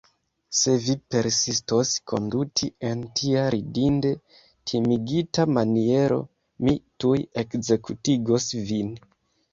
[0.59, 4.13] Se vi persistos konduti en tia ridinde
[4.73, 6.19] timigita maniero,
[6.67, 8.95] mi tuj ekzekutigos vin.